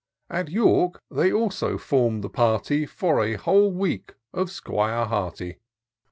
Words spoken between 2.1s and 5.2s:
the party. For a whole week, of 'Squire